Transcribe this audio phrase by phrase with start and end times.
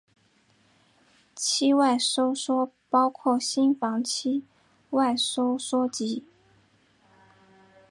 [1.35, 4.43] 期外收缩包括心房期
[4.89, 6.25] 外收缩及。